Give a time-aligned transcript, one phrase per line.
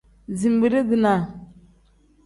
[0.39, 1.21] Zinbirii-dinaa.